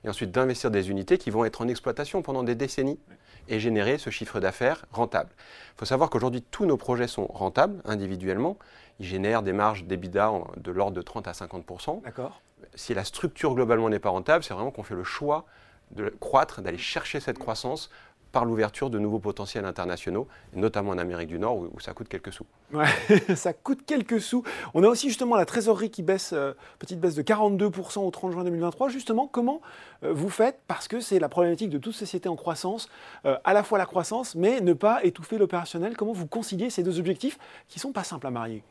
et 0.03 0.09
ensuite 0.09 0.31
d'investir 0.31 0.69
des 0.69 0.89
unités 0.89 1.17
qui 1.17 1.31
vont 1.31 1.45
être 1.45 1.61
en 1.61 1.67
exploitation 1.67 2.21
pendant 2.21 2.43
des 2.43 2.55
décennies 2.55 2.99
et 3.47 3.59
générer 3.59 3.97
ce 3.97 4.09
chiffre 4.09 4.39
d'affaires 4.39 4.85
rentable. 4.91 5.29
Il 5.75 5.79
faut 5.79 5.85
savoir 5.85 6.09
qu'aujourd'hui, 6.09 6.41
tous 6.41 6.65
nos 6.65 6.77
projets 6.77 7.07
sont 7.07 7.27
rentables 7.27 7.81
individuellement. 7.85 8.57
Ils 8.99 9.05
génèrent 9.05 9.41
des 9.41 9.53
marges 9.53 9.85
d'EBITDA 9.85 10.31
de 10.57 10.71
l'ordre 10.71 10.95
de 10.95 11.01
30 11.01 11.27
à 11.27 11.31
50% 11.31 12.03
D'accord. 12.03 12.41
Si 12.75 12.93
la 12.93 13.03
structure 13.03 13.53
globalement 13.53 13.89
n'est 13.89 13.99
pas 13.99 14.09
rentable, 14.09 14.43
c'est 14.43 14.53
vraiment 14.53 14.71
qu'on 14.71 14.83
fait 14.83 14.95
le 14.95 15.03
choix 15.03 15.45
de 15.91 16.09
croître, 16.19 16.61
d'aller 16.61 16.77
chercher 16.77 17.19
cette 17.19 17.37
croissance 17.37 17.89
par 18.33 18.45
l'ouverture 18.45 18.89
de 18.89 18.97
nouveaux 18.97 19.19
potentiels 19.19 19.63
internationaux, 19.63 20.27
notamment 20.55 20.89
en 20.89 20.97
Amérique 20.97 21.29
du 21.29 21.37
Nord 21.37 21.55
où, 21.57 21.79
ça 21.79 21.93
coûte 21.93 22.09
quelques 22.09 22.33
sous. 22.33 22.45
Ouais, 22.73 22.87
ça 23.35 23.53
coûte 23.53 23.85
quelques 23.85 24.19
sous. 24.19 24.43
On 24.73 24.83
a 24.83 24.87
aussi 24.87 25.07
justement 25.07 25.35
la 25.35 25.45
trésorerie 25.45 25.91
qui 25.91 26.01
baisse, 26.01 26.33
euh, 26.33 26.53
petite 26.79 26.99
baisse 26.99 27.13
de 27.13 27.21
42% 27.21 27.99
au 27.99 28.09
30 28.09 28.31
juin 28.31 28.43
2023. 28.43 28.89
Justement, 28.89 29.27
comment 29.27 29.61
euh, 30.03 30.11
vous 30.11 30.29
faites? 30.29 30.59
Parce 30.67 30.87
que 30.87 30.99
c'est 30.99 31.19
la 31.19 31.29
problématique 31.29 31.69
de 31.69 31.77
toute 31.77 31.93
société 31.93 32.27
en 32.27 32.35
croissance, 32.35 32.89
euh, 33.25 33.37
à 33.43 33.53
la 33.53 33.61
fois 33.61 33.77
la 33.77 33.85
croissance, 33.85 34.33
mais 34.33 34.61
ne 34.61 34.73
pas 34.73 35.03
étouffer 35.03 35.37
l'opérationnel. 35.37 35.95
Comment 35.95 36.13
vous 36.13 36.27
conciliez 36.27 36.71
ces 36.71 36.81
deux 36.81 36.97
objectifs 36.97 37.37
qui 37.69 37.77
ne 37.77 37.81
sont 37.81 37.91
pas 37.91 38.03
simples 38.03 38.25
à 38.25 38.31
marier? 38.31 38.63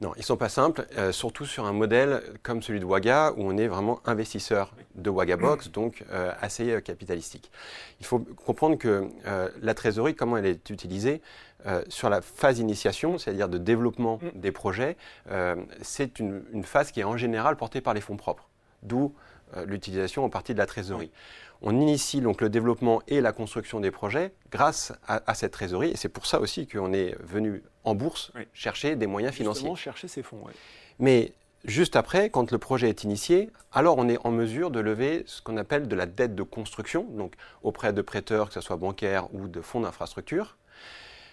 Non, 0.00 0.12
ils 0.16 0.20
ne 0.20 0.24
sont 0.24 0.38
pas 0.38 0.48
simples, 0.48 0.86
euh, 0.96 1.12
surtout 1.12 1.44
sur 1.44 1.66
un 1.66 1.74
modèle 1.74 2.22
comme 2.42 2.62
celui 2.62 2.80
de 2.80 2.86
Waga, 2.86 3.34
où 3.36 3.42
on 3.44 3.58
est 3.58 3.66
vraiment 3.66 4.00
investisseur 4.06 4.72
de 4.94 5.10
Wagabox, 5.10 5.70
donc 5.70 6.04
euh, 6.10 6.32
assez 6.40 6.70
euh, 6.70 6.80
capitalistique. 6.80 7.50
Il 8.00 8.06
faut 8.06 8.20
comprendre 8.46 8.78
que 8.78 9.08
la 9.60 9.74
trésorerie, 9.74 10.14
comment 10.14 10.38
elle 10.38 10.46
est 10.46 10.70
utilisée 10.70 11.20
sur 11.88 12.08
la 12.08 12.22
phase 12.22 12.58
initiation, 12.58 13.18
c'est-à-dire 13.18 13.50
de 13.50 13.58
développement 13.58 14.18
mm. 14.22 14.40
des 14.40 14.52
projets, 14.52 14.96
c'est 15.82 16.18
une, 16.18 16.42
une, 16.54 16.64
phase 16.64 16.90
qui 16.90 17.00
est 17.00 17.04
en 17.04 17.18
général 17.18 17.56
portée 17.56 17.82
par 17.82 17.92
les 17.92 18.00
fonds 18.00 18.16
propres, 18.16 18.48
d'où 18.82 19.14
l'utilisation 19.66 20.24
en 20.24 20.30
partie 20.30 20.54
de 20.54 20.58
la 20.58 20.64
trésorerie. 20.64 21.10
On 21.60 21.78
initie 21.78 22.22
donc 22.22 22.40
le 22.40 22.48
développement 22.48 23.02
et 23.06 23.20
la 23.20 23.32
construction 23.32 23.80
des 23.80 23.90
projets 23.90 24.32
grâce 24.50 24.92
à, 25.06 25.34
cette 25.34 25.52
trésorerie. 25.52 25.90
Et 25.90 25.96
c'est 25.96 26.08
pour 26.08 26.24
ça 26.24 26.40
aussi 26.40 26.66
qu'on 26.66 26.94
est 26.94 27.14
venu 27.22 27.62
en 27.84 27.94
bourse 27.94 28.32
chercher 28.52 28.96
des 28.96 29.06
moyens 29.06 29.34
financiers. 29.34 29.74
chercher 29.76 30.08
ces 30.08 30.22
fonds. 30.22 30.42
Mais 30.98 31.32
juste 31.64 31.96
après, 31.96 32.30
quand 32.30 32.52
le 32.52 32.58
projet 32.58 32.88
est 32.88 33.04
initié, 33.04 33.50
alors 33.72 33.98
on 33.98 34.08
est 34.08 34.18
en 34.24 34.30
mesure 34.30 34.70
de 34.70 34.80
lever 34.80 35.22
ce 35.26 35.42
qu'on 35.42 35.56
appelle 35.56 35.88
de 35.88 35.96
la 35.96 36.06
dette 36.06 36.34
de 36.34 36.42
construction, 36.42 37.04
donc 37.04 37.34
auprès 37.62 37.92
de 37.92 38.02
prêteurs, 38.02 38.48
que 38.48 38.54
ce 38.54 38.60
soit 38.60 38.76
bancaires 38.76 39.32
ou 39.34 39.48
de 39.48 39.60
fonds 39.60 39.80
d'infrastructure. 39.80 40.56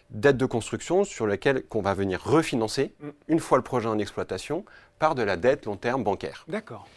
Dette 0.10 0.38
de 0.38 0.46
construction 0.46 1.04
sur 1.04 1.28
laquelle 1.28 1.64
qu'on 1.64 1.82
va 1.82 1.94
venir 1.94 2.24
refinancer, 2.24 2.94
mm. 3.00 3.10
une 3.28 3.40
fois 3.40 3.58
le 3.58 3.64
projet 3.64 3.90
en 3.90 4.00
exploitation, 4.00 4.64
par 5.00 5.16
de 5.16 5.22
la 5.22 5.36
dette 5.36 5.66
long 5.66 5.76
terme 5.76 6.04
bancaire. 6.04 6.46
D'accord 6.48 6.88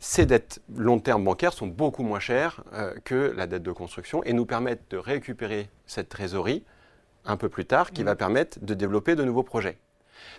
ces 0.00 0.24
dettes 0.24 0.60
long 0.74 0.98
terme 0.98 1.22
bancaires 1.22 1.52
sont 1.52 1.66
beaucoup 1.66 2.02
moins 2.02 2.20
chères 2.20 2.64
euh, 2.72 2.94
que 3.04 3.34
la 3.36 3.46
dette 3.46 3.62
de 3.62 3.70
construction 3.70 4.24
et 4.24 4.32
nous 4.32 4.46
permettent 4.46 4.90
de 4.90 4.96
récupérer 4.96 5.68
cette 5.86 6.08
trésorerie 6.08 6.64
un 7.24 7.36
peu 7.36 7.48
plus 7.48 7.64
tard 7.64 7.90
qui 7.90 8.02
mmh. 8.02 8.06
va 8.06 8.16
permettre 8.16 8.58
de 8.62 8.74
développer 8.74 9.16
de 9.16 9.24
nouveaux 9.24 9.42
projets. 9.42 9.78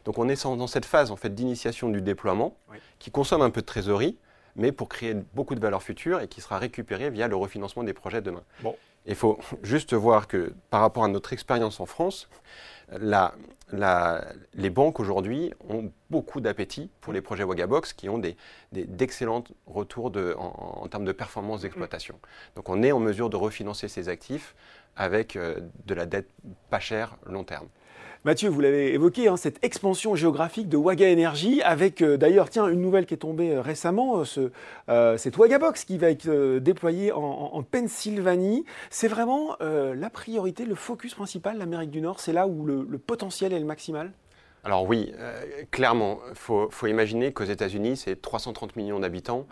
Donc 0.05 0.17
on 0.17 0.29
est 0.29 0.43
dans 0.43 0.67
cette 0.67 0.85
phase 0.85 1.11
en 1.11 1.15
fait 1.15 1.33
d'initiation 1.33 1.89
du 1.89 2.01
déploiement 2.01 2.55
qui 2.99 3.11
consomme 3.11 3.41
un 3.41 3.49
peu 3.49 3.61
de 3.61 3.65
trésorerie 3.65 4.17
mais 4.55 4.71
pour 4.71 4.89
créer 4.89 5.15
beaucoup 5.33 5.55
de 5.55 5.59
valeur 5.59 5.81
future 5.81 6.19
et 6.19 6.27
qui 6.27 6.41
sera 6.41 6.57
récupérée 6.57 7.09
via 7.09 7.27
le 7.27 7.35
refinancement 7.35 7.83
des 7.83 7.93
projets 7.93 8.21
demain. 8.21 8.43
Bon. 8.61 8.75
Il 9.05 9.15
faut 9.15 9.39
juste 9.63 9.93
voir 9.93 10.27
que 10.27 10.53
par 10.69 10.81
rapport 10.81 11.03
à 11.03 11.07
notre 11.07 11.33
expérience 11.33 11.79
en 11.79 11.85
France, 11.85 12.29
les 12.93 14.69
banques 14.69 14.99
aujourd'hui 14.99 15.53
ont 15.69 15.91
beaucoup 16.09 16.41
d'appétit 16.41 16.89
pour 16.99 17.13
les 17.13 17.21
projets 17.21 17.43
Wagabox 17.43 17.93
qui 17.93 18.09
ont 18.09 18.21
d'excellents 18.71 19.43
retours 19.65 20.11
en, 20.37 20.87
termes 20.89 21.05
de 21.05 21.13
performance 21.13 21.61
d'exploitation. 21.61 22.19
Donc 22.55 22.67
on 22.69 22.83
est 22.83 22.91
en 22.91 22.99
mesure 22.99 23.29
de 23.29 23.37
refinancer 23.37 23.87
ces 23.87 24.09
actifs 24.09 24.55
avec 24.95 25.35
euh, 25.35 25.59
de 25.85 25.93
la 25.93 26.05
dette 26.05 26.29
pas 26.69 26.79
chère 26.79 27.17
long 27.25 27.43
terme. 27.43 27.67
Mathieu, 28.23 28.49
vous 28.49 28.61
l'avez 28.61 28.93
évoqué, 28.93 29.27
hein, 29.27 29.35
cette 29.35 29.63
expansion 29.63 30.13
géographique 30.13 30.69
de 30.69 30.77
Waga 30.77 31.11
Energy, 31.11 31.63
avec 31.63 32.03
euh, 32.03 32.17
d'ailleurs, 32.17 32.51
tiens, 32.51 32.67
une 32.67 32.79
nouvelle 32.79 33.07
qui 33.07 33.15
est 33.15 33.17
tombée 33.17 33.55
euh, 33.55 33.61
récemment, 33.61 34.19
euh, 34.19 34.25
ce, 34.25 35.17
cette 35.17 35.37
Wagabox 35.37 35.85
qui 35.85 35.97
va 35.97 36.11
être 36.11 36.29
déployée 36.59 37.11
en, 37.11 37.63
Pennsylvanie. 37.63 38.63
C'est 38.91 39.07
vraiment 39.07 39.57
la 39.59 40.09
priorité, 40.11 40.65
le 40.65 40.75
focus 40.75 41.15
principal, 41.15 41.57
l'Amérique 41.57 41.89
du 41.89 42.01
Nord, 42.01 42.19
c'est 42.19 42.33
là 42.33 42.45
où 42.45 42.63
le, 42.65 42.85
potentiel 42.99 43.53
est 43.53 43.59
le 43.59 43.65
maximal? 43.65 44.11
Alors 44.63 44.87
oui, 44.87 45.11
clairement, 45.71 46.19
il 46.29 46.35
faut, 46.35 46.69
faut, 46.69 46.87
imaginer 46.87 47.33
qu'aux 47.33 47.45
États-Unis, 47.45 47.97
c'est 47.97 48.21
330 48.21 48.75
millions 48.75 48.99
d'habitants 48.99 49.47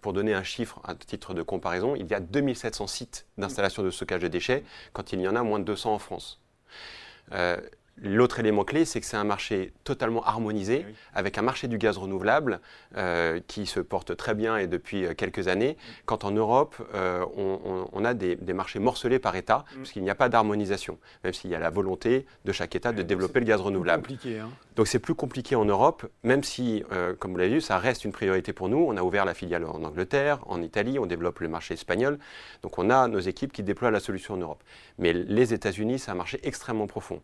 pour 0.00 0.12
donner 0.12 0.34
un 0.34 0.42
chiffre 0.42 0.80
à 0.84 0.94
titre 0.94 1.34
de 1.34 1.42
comparaison, 1.42 1.96
il 1.96 2.06
y 2.06 2.14
a 2.14 2.20
2700 2.20 2.86
sites 2.86 3.26
d'installation 3.38 3.82
de 3.82 3.90
stockage 3.90 4.22
de 4.22 4.28
déchets 4.28 4.64
quand 4.92 5.12
il 5.12 5.20
y 5.20 5.28
en 5.28 5.36
a 5.36 5.42
moins 5.42 5.58
de 5.58 5.64
200 5.64 5.94
en 5.94 5.98
France. 5.98 6.40
L'autre 8.02 8.40
élément 8.40 8.64
clé, 8.64 8.84
c'est 8.84 9.00
que 9.00 9.06
c'est 9.06 9.16
un 9.16 9.24
marché 9.24 9.72
totalement 9.82 10.22
harmonisé, 10.22 10.84
avec 11.14 11.38
un 11.38 11.42
marché 11.42 11.66
du 11.66 11.78
gaz 11.78 11.96
renouvelable 11.96 12.60
euh, 12.96 13.40
qui 13.46 13.64
se 13.64 13.80
porte 13.80 14.16
très 14.16 14.34
bien 14.34 14.58
et 14.58 14.66
depuis 14.66 15.06
euh, 15.06 15.14
quelques 15.14 15.48
années, 15.48 15.78
quand 16.04 16.24
en 16.24 16.30
Europe, 16.30 16.76
euh, 16.94 17.24
on, 17.34 18.04
a 18.04 18.12
des, 18.12 18.36
marchés 18.52 18.80
morcelés 18.80 19.18
par 19.18 19.34
État, 19.34 19.64
mm. 19.72 19.76
puisqu'il 19.78 20.02
n'y 20.02 20.10
a 20.10 20.14
pas 20.14 20.28
d'harmonisation, 20.28 20.98
même 21.24 21.32
s'il 21.32 21.50
y 21.50 21.54
a 21.54 21.58
la 21.58 21.70
volonté 21.70 22.26
de 22.44 22.52
chaque 22.52 22.76
État 22.76 22.92
de 22.92 23.02
développer 23.02 23.40
le 23.40 23.46
gaz 23.46 23.62
renouvelable. 23.62 24.02
Compliqué, 24.02 24.40
hein. 24.40 24.50
Donc 24.76 24.88
c'est 24.88 24.98
plus 24.98 25.14
compliqué 25.14 25.56
en 25.56 25.64
Europe, 25.64 26.06
même 26.22 26.44
si, 26.44 26.84
comme 27.18 27.30
vous 27.30 27.38
l'avez 27.38 27.54
vu, 27.54 27.60
ça 27.62 27.78
reste 27.78 28.04
une 28.04 28.12
priorité 28.12 28.52
pour 28.52 28.68
nous. 28.68 28.76
On 28.76 28.94
a 28.98 29.02
ouvert 29.02 29.24
la 29.24 29.32
filiale 29.32 29.64
en 29.64 29.82
Angleterre, 29.82 30.40
en 30.44 30.60
Italie, 30.60 30.98
on 30.98 31.06
développe 31.06 31.40
le 31.40 31.48
marché 31.48 31.72
espagnol, 31.72 32.18
donc 32.62 32.78
on 32.78 32.90
a 32.90 33.08
nos 33.08 33.20
équipes 33.20 33.54
qui 33.54 33.62
déploient 33.62 33.90
la 33.90 34.00
solution 34.00 34.34
en 34.34 34.36
Europe. 34.36 34.62
Mais 34.98 35.14
les 35.14 35.54
États-Unis, 35.54 35.98
c'est 35.98 36.10
un 36.10 36.14
marché 36.14 36.40
extrêmement 36.42 36.86
profond 36.86 37.22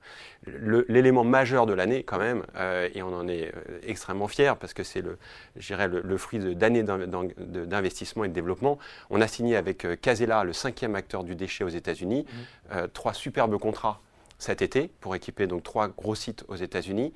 l'élément 0.89 1.25
majeur 1.25 1.67
de 1.67 1.73
l'année 1.73 2.03
quand 2.03 2.19
même, 2.19 2.45
euh, 2.57 2.89
et 2.95 3.03
on 3.03 3.15
en 3.15 3.29
est 3.29 3.49
euh, 3.55 3.79
extrêmement 3.87 4.29
fiers 4.29 4.53
parce 4.59 4.75
que 4.75 4.83
c'est 4.83 5.03
le, 5.03 5.19
le, 5.57 6.01
le, 6.01 6.19
fruit 6.19 6.39
d'années 6.55 6.83
d'investissement 6.83 8.25
et 8.25 8.29
de 8.29 8.33
développement. 8.33 8.79
On 9.11 9.21
a 9.21 9.27
signé 9.27 9.57
avec 9.57 9.85
euh, 9.85 9.97
Casella, 9.97 10.45
le 10.45 10.53
cinquième 10.53 10.95
acteur 10.95 11.25
du 11.25 11.35
déchet 11.35 11.65
aux 11.65 11.69
États-Unis, 11.69 12.27
mmh. 12.71 12.77
trois 12.93 13.13
superbes 13.13 13.59
contrats 13.59 14.01
cet 14.43 14.63
été 14.63 14.91
pour 15.01 15.15
équiper 15.15 15.47
donc 15.47 15.63
trois 15.63 15.89
gros 15.89 16.15
sites 16.15 16.45
aux 16.49 16.57
États-Unis. 16.57 17.13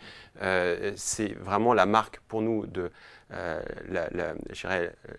c'est 0.97 1.33
vraiment 1.35 1.75
la 1.75 1.87
marque 1.87 2.21
pour 2.29 2.43
nous 2.43 2.67
de 2.67 2.91
euh, 3.33 3.61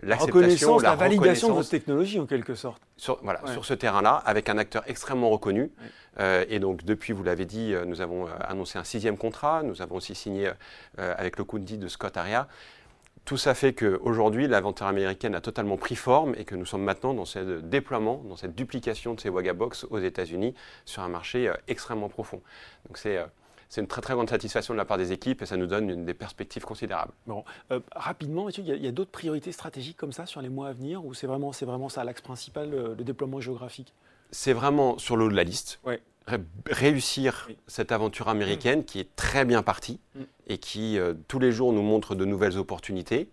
l'acceptation, 0.01 0.79
la, 0.79 0.91
la, 0.91 0.95
validation 0.95 1.49
de 1.49 1.53
votre 1.53 1.69
technologie 1.69 2.21
en 2.21 2.25
quelque 2.25 2.55
sorte. 2.55 2.81
Sur, 2.95 3.19
voilà, 3.21 3.41
sur 3.51 3.65
ce 3.65 3.73
terrain-là, 3.73 4.23
avec 4.25 4.47
un 4.47 4.57
acteur 4.57 4.83
extrêmement 4.87 5.29
reconnu. 5.29 5.71
Euh, 6.19 6.45
et 6.47 6.59
donc, 6.59 6.85
depuis, 6.85 7.11
vous 7.11 7.23
l'avez 7.23 7.45
dit, 7.45 7.73
euh, 7.73 7.83
nous 7.83 7.99
avons 7.99 8.27
annoncé 8.39 8.79
un 8.79 8.85
sixième 8.85 9.17
contrat. 9.17 9.61
Nous 9.61 9.81
avons 9.81 9.95
aussi 9.97 10.15
signé 10.15 10.49
avec 10.97 11.37
le 11.37 11.43
Kundi 11.43 11.77
de 11.77 11.89
Scott 11.89 12.15
Aria. 12.15 12.47
Tout 13.27 13.35
ça 13.35 13.53
fait 13.53 13.73
qu'aujourd'hui, 13.73 14.47
l'aventure 14.47 14.85
américaine 14.87 15.35
a 15.35 15.41
totalement 15.41 15.75
pris 15.75 15.97
forme 15.97 16.33
et 16.37 16.45
que 16.45 16.55
nous 16.55 16.65
sommes 16.65 16.83
maintenant 16.83 17.13
dans 17.13 17.25
ce 17.25 17.59
déploiement, 17.59 18.23
dans 18.23 18.37
cette 18.37 18.55
duplication 18.55 19.15
de 19.15 19.19
ces 19.19 19.27
Wagabox 19.27 19.85
aux 19.89 19.99
États-Unis 19.99 20.53
sur 20.85 21.03
un 21.03 21.09
marché 21.09 21.51
extrêmement 21.67 22.07
profond. 22.07 22.41
Donc, 22.87 22.97
c'est 22.97 23.19
c'est 23.69 23.81
une 23.81 23.87
très 23.87 23.99
très 23.99 24.13
grande 24.13 24.29
satisfaction 24.29 24.73
de 24.73 24.77
la 24.77 24.85
part 24.85 24.97
des 24.97 25.11
équipes 25.11 25.41
et 25.41 25.45
ça 25.45 25.57
nous 25.57 25.67
donne 25.67 25.89
une, 25.89 26.05
des 26.05 26.13
perspectives 26.13 26.63
considérables. 26.63 27.11
Bon, 27.25 27.43
euh, 27.71 27.81
rapidement, 27.93 28.45
Mathieu, 28.45 28.63
il 28.65 28.81
y 28.81 28.87
a, 28.87 28.91
d'autres 28.93 29.11
priorités 29.11 29.51
stratégiques 29.51 29.97
comme 29.97 30.13
ça 30.13 30.25
sur 30.25 30.41
les 30.41 30.47
mois 30.47 30.69
à 30.69 30.71
venir 30.71 31.03
ou 31.05 31.13
c'est 31.13 31.27
vraiment, 31.27 31.51
vraiment 31.51 31.89
ça 31.89 32.05
l'axe 32.05 32.21
principal, 32.21 32.69
le, 32.69 32.95
déploiement 32.95 33.41
géographique? 33.41 33.93
C'est 34.31 34.53
vraiment 34.53 34.97
sur 34.97 35.17
le 35.17 35.25
haut 35.25 35.29
de 35.29 35.35
la 35.35 35.43
liste. 35.43 35.81
Réussir 36.69 37.49
cette 37.67 37.91
aventure 37.91 38.27
américaine 38.29 38.83
qui 38.83 38.99
est 38.99 39.15
très 39.15 39.45
bien 39.45 39.63
partie 39.63 39.99
mm. 40.15 40.21
et 40.47 40.57
qui 40.57 40.99
euh, 40.99 41.13
tous 41.27 41.39
les 41.39 41.51
jours 41.51 41.73
nous 41.73 41.81
montre 41.81 42.15
de 42.15 42.25
nouvelles 42.25 42.57
opportunités 42.57 43.29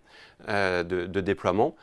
euh, 0.47 0.83
de, 0.83 1.05
de, 1.05 1.21
déploiement 1.21 1.75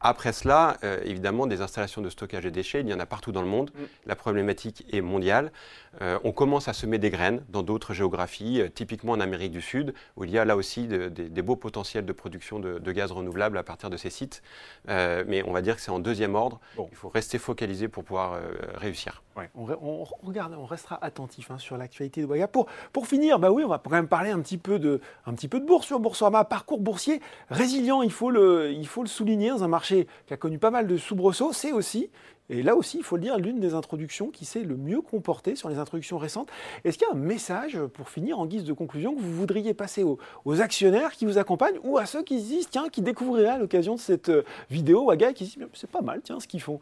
après 0.00 0.32
cela, 0.32 0.78
euh, 0.82 0.98
évidemment, 1.04 1.46
des 1.46 1.60
installations 1.60 2.00
de 2.00 2.08
stockage 2.08 2.44
de 2.44 2.50
déchets, 2.50 2.80
il 2.80 2.88
y 2.88 2.94
en 2.94 3.00
a 3.00 3.06
partout 3.06 3.32
dans 3.32 3.42
le 3.42 3.48
monde. 3.48 3.70
Mm. 3.74 3.82
La 4.06 4.16
problématique 4.16 4.86
est 4.92 5.02
mondiale. 5.02 5.52
Euh, 6.00 6.18
on 6.24 6.32
commence 6.32 6.68
à 6.68 6.72
semer 6.72 6.98
des 6.98 7.10
graines 7.10 7.44
dans 7.48 7.62
d'autres 7.62 7.94
géographies, 7.94 8.60
euh, 8.60 8.68
typiquement 8.68 9.12
en 9.12 9.20
Amérique 9.20 9.52
du 9.52 9.60
Sud, 9.60 9.92
où 10.16 10.24
il 10.24 10.30
y 10.30 10.38
a 10.38 10.44
là 10.44 10.56
aussi 10.56 10.86
des 10.86 11.42
beaux 11.42 11.56
potentiels 11.56 12.06
de 12.06 12.12
production 12.12 12.58
de, 12.58 12.92
gaz 12.92 13.12
renouvelable 13.12 13.58
à 13.58 13.62
partir 13.62 13.90
de 13.90 13.96
ces 13.96 14.10
sites. 14.10 14.42
mais 14.86 15.42
on 15.46 15.52
va 15.52 15.62
dire 15.62 15.76
que 15.76 15.82
c'est 15.82 15.90
en 15.90 15.98
deuxième 15.98 16.34
ordre. 16.34 16.60
Il 16.90 16.96
faut 16.96 17.08
rester 17.08 17.38
focalisé 17.38 17.88
pour 17.88 18.04
pouvoir 18.04 18.40
réussir. 18.74 19.22
on, 19.54 20.04
regarde, 20.22 20.54
on 20.58 20.66
restera 20.66 20.98
attentif 21.02 21.50
hein, 21.50 21.58
sur 21.58 21.76
l'actualité 21.76 22.22
de. 22.22 22.46
Pour, 22.46 22.66
pour 22.92 23.06
finir, 23.06 23.38
bah 23.38 23.50
oui, 23.50 23.64
on 23.64 23.68
va 23.68 23.78
quand 23.78 23.90
même 23.90 24.08
parler 24.08 24.30
un 24.30 24.40
petit 24.40 24.58
peu 24.58 24.78
de, 24.78 25.00
un 25.26 25.34
petit 25.34 25.48
peu 25.48 25.60
de 25.60 25.66
bourse 25.66 25.86
sur 25.86 26.00
Boursorama. 26.00 26.44
Parcours 26.44 26.80
boursier 26.80 27.20
résilient, 27.48 28.02
il 28.02 28.12
faut 28.12 28.30
le, 28.30 28.72
il 28.72 28.86
faut 28.86 29.02
le 29.02 29.08
souligner 29.08 29.50
dans 29.50 29.64
un 29.64 29.68
marché 29.68 30.06
qui 30.26 30.34
a 30.34 30.36
connu 30.36 30.58
pas 30.58 30.70
mal 30.70 30.86
de 30.86 30.96
soubresauts, 30.96 31.52
c'est 31.52 31.72
aussi, 31.72 32.10
et 32.50 32.62
là 32.62 32.74
aussi, 32.74 32.98
il 32.98 33.04
faut 33.04 33.16
le 33.16 33.22
dire, 33.22 33.38
l'une 33.38 33.60
des 33.60 33.74
introductions 33.74 34.30
qui 34.30 34.44
s'est 34.44 34.64
le 34.64 34.76
mieux 34.76 35.00
comportée 35.00 35.54
sur 35.54 35.68
les 35.68 35.78
introductions 35.78 36.18
récentes. 36.18 36.48
Est-ce 36.84 36.98
qu'il 36.98 37.06
y 37.06 37.10
a 37.10 37.14
un 37.14 37.18
message, 37.18 37.78
pour 37.94 38.10
finir, 38.10 38.38
en 38.40 38.46
guise 38.46 38.64
de 38.64 38.72
conclusion, 38.72 39.14
que 39.14 39.20
vous 39.20 39.34
voudriez 39.34 39.72
passer 39.72 40.02
aux, 40.02 40.18
actionnaires 40.60 41.12
qui 41.12 41.26
vous 41.26 41.38
accompagnent 41.38 41.78
ou 41.84 41.96
à 41.96 42.06
ceux 42.06 42.22
qui 42.22 42.40
se 42.40 42.46
disent, 42.46 42.68
tiens, 42.68 42.88
qui 42.90 43.02
découvriraient 43.02 43.50
à 43.50 43.58
l'occasion 43.58 43.94
de 43.94 44.00
cette 44.00 44.28
euh, 44.28 44.42
vidéo, 44.68 45.04
Waga, 45.04 45.32
qui 45.32 45.46
se 45.46 45.58
disent, 45.58 45.68
c'est 45.74 45.90
pas 45.90 46.02
mal, 46.02 46.20
tiens, 46.22 46.40
ce 46.40 46.48
qu'ils 46.48 46.60
font? 46.60 46.80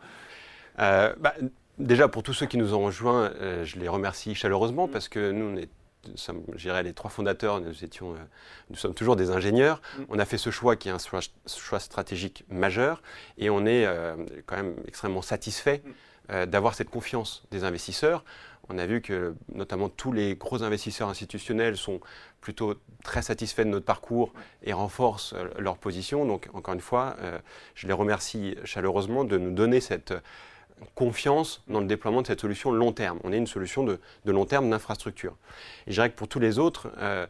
Euh, 0.80 1.14
bah, 1.20 1.34
Déjà, 1.78 2.08
pour 2.08 2.24
tous 2.24 2.32
ceux 2.32 2.46
qui 2.46 2.56
nous 2.56 2.74
ont 2.74 2.80
rejoints, 2.80 3.30
euh, 3.40 3.64
je 3.64 3.78
les 3.78 3.86
remercie 3.86 4.34
chaleureusement 4.34 4.88
parce 4.88 5.08
que 5.08 5.30
nous, 5.30 5.44
on 5.44 5.56
est 5.56 5.68
sommes, 6.16 6.42
les 6.82 6.92
trois 6.92 7.10
fondateurs, 7.10 7.60
nous, 7.60 7.84
étions, 7.84 8.14
euh, 8.14 8.18
nous 8.70 8.76
sommes 8.76 8.94
toujours 8.94 9.16
des 9.16 9.30
ingénieurs. 9.30 9.80
Mm. 9.98 10.02
On 10.10 10.18
a 10.18 10.24
fait 10.24 10.38
ce 10.38 10.50
choix 10.50 10.76
qui 10.76 10.88
est 10.88 10.92
un 10.92 10.98
choix, 10.98 11.80
stratégique 11.80 12.44
majeur 12.48 13.02
et 13.36 13.50
on 13.50 13.66
est 13.66 13.86
euh, 13.86 14.16
quand 14.46 14.56
même 14.56 14.74
extrêmement 14.86 15.22
satisfait 15.22 15.82
mm. 15.84 15.90
euh, 16.30 16.46
d'avoir 16.46 16.74
cette 16.74 16.90
confiance 16.90 17.44
des 17.50 17.64
investisseurs. 17.64 18.24
On 18.70 18.76
a 18.76 18.84
vu 18.84 19.00
que 19.00 19.34
notamment 19.54 19.88
tous 19.88 20.12
les 20.12 20.36
gros 20.36 20.62
investisseurs 20.62 21.08
institutionnels 21.08 21.78
sont 21.78 22.00
plutôt 22.42 22.74
très 23.02 23.22
satisfaits 23.22 23.62
de 23.62 23.70
notre 23.70 23.86
parcours 23.86 24.34
et 24.62 24.74
renforcent 24.74 25.34
leur 25.58 25.78
position. 25.78 26.26
Donc 26.26 26.50
encore 26.52 26.74
une 26.74 26.82
fois, 26.82 27.16
je 27.74 27.86
les 27.86 27.94
remercie 27.94 28.56
chaleureusement 28.64 29.24
de 29.24 29.38
nous 29.38 29.52
donner 29.52 29.80
cette 29.80 30.12
confiance 30.94 31.62
dans 31.68 31.80
le 31.80 31.86
déploiement 31.86 32.22
de 32.22 32.26
cette 32.26 32.40
solution 32.40 32.70
long 32.70 32.92
terme. 32.92 33.18
On 33.24 33.32
est 33.32 33.38
une 33.38 33.46
solution 33.46 33.84
de, 33.84 34.00
long 34.24 34.44
terme 34.44 34.70
d'infrastructure. 34.70 35.36
Et 35.86 35.90
je 35.90 35.94
dirais 35.94 36.10
que 36.10 36.16
pour 36.16 36.28
tous 36.28 36.40
les 36.40 36.58
autres, 36.58 36.90
euh, 36.98 37.26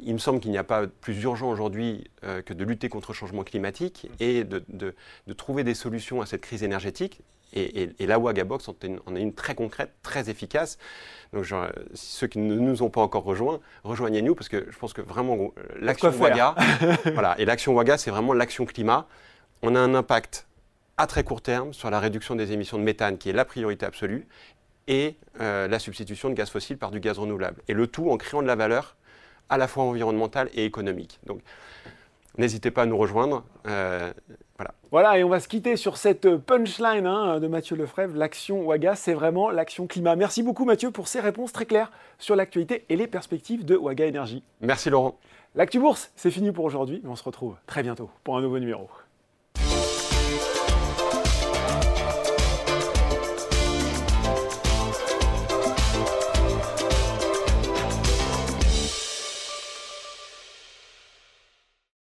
il 0.00 0.12
me 0.12 0.18
semble 0.18 0.40
qu'il 0.40 0.50
n'y 0.50 0.58
a 0.58 0.64
pas 0.64 0.86
plus 0.86 1.20
urgent 1.22 1.50
aujourd'hui 1.50 2.10
euh, 2.24 2.42
que 2.42 2.54
de 2.54 2.64
lutter 2.64 2.88
contre 2.88 3.12
le 3.12 3.16
changement 3.16 3.42
climatique 3.42 4.08
et 4.20 4.44
de, 4.44 4.94
trouver 5.36 5.64
des 5.64 5.74
solutions 5.74 6.20
à 6.20 6.26
cette 6.26 6.42
crise 6.42 6.62
énergétique. 6.62 7.20
Et, 7.54 7.90
la 8.00 8.18
Wagabox 8.18 8.68
en 8.68 9.14
est, 9.14 9.20
une, 9.20 9.34
très 9.34 9.54
concrète, 9.54 9.92
très 10.02 10.30
efficace. 10.30 10.78
Donc, 11.34 11.44
ceux 11.92 12.26
qui 12.26 12.38
ne 12.38 12.54
nous 12.54 12.82
ont 12.82 12.88
pas 12.88 13.02
encore 13.02 13.24
rejoints, 13.24 13.60
rejoignez-nous 13.84 14.34
parce 14.34 14.48
que 14.48 14.66
je 14.70 14.78
pense 14.78 14.94
que 14.94 15.02
vraiment 15.02 15.52
l'action 15.78 16.08
Waga, 16.08 16.54
voilà, 17.12 17.38
et 17.38 17.44
l'action 17.44 17.74
Waga, 17.74 17.98
c'est 17.98 18.10
vraiment 18.10 18.32
l'action 18.32 18.64
climat. 18.64 19.06
On 19.60 19.74
a 19.74 19.80
un 19.80 19.94
impact 19.94 20.46
à 20.98 21.06
très 21.06 21.24
court 21.24 21.42
terme 21.42 21.72
sur 21.72 21.90
la 21.90 22.00
réduction 22.00 22.34
des 22.34 22.52
émissions 22.52 22.78
de 22.78 22.82
méthane, 22.82 23.18
qui 23.18 23.30
est 23.30 23.32
la 23.32 23.44
priorité 23.44 23.86
absolue, 23.86 24.26
et 24.88 25.16
euh, 25.40 25.68
la 25.68 25.78
substitution 25.78 26.28
de 26.28 26.34
gaz 26.34 26.50
fossile 26.50 26.78
par 26.78 26.90
du 26.90 27.00
gaz 27.00 27.18
renouvelable. 27.18 27.62
Et 27.68 27.74
le 27.74 27.86
tout 27.86 28.10
en 28.10 28.16
créant 28.16 28.42
de 28.42 28.46
la 28.46 28.56
valeur 28.56 28.96
à 29.48 29.58
la 29.58 29.68
fois 29.68 29.84
environnementale 29.84 30.48
et 30.54 30.64
économique. 30.64 31.20
Donc, 31.26 31.40
n'hésitez 32.38 32.70
pas 32.70 32.82
à 32.82 32.86
nous 32.86 32.96
rejoindre. 32.96 33.44
Euh, 33.66 34.12
voilà. 34.56 34.74
Voilà, 34.90 35.18
et 35.18 35.24
on 35.24 35.28
va 35.28 35.40
se 35.40 35.48
quitter 35.48 35.76
sur 35.76 35.96
cette 35.96 36.36
punchline 36.36 37.06
hein, 37.06 37.40
de 37.40 37.46
Mathieu 37.48 37.76
Lefrèvre. 37.76 38.16
L'action 38.16 38.64
Waga, 38.64 38.94
c'est 38.94 39.14
vraiment 39.14 39.50
l'action 39.50 39.86
climat. 39.86 40.16
Merci 40.16 40.42
beaucoup 40.42 40.64
Mathieu 40.64 40.90
pour 40.90 41.08
ces 41.08 41.20
réponses 41.20 41.52
très 41.52 41.66
claires 41.66 41.90
sur 42.18 42.36
l'actualité 42.36 42.84
et 42.88 42.96
les 42.96 43.06
perspectives 43.06 43.64
de 43.64 43.76
Waga 43.76 44.06
Énergie. 44.06 44.42
Merci 44.60 44.90
Laurent. 44.90 45.18
L'actu 45.54 45.78
bourse, 45.78 46.10
c'est 46.16 46.30
fini 46.30 46.50
pour 46.50 46.64
aujourd'hui, 46.64 47.00
mais 47.04 47.10
on 47.10 47.16
se 47.16 47.24
retrouve 47.24 47.56
très 47.66 47.82
bientôt 47.82 48.08
pour 48.24 48.38
un 48.38 48.40
nouveau 48.40 48.58
numéro. 48.58 48.88